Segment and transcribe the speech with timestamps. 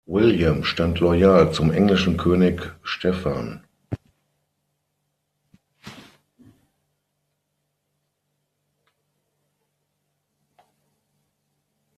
[0.07, 3.63] William stand loyal zum englischen König Stephan.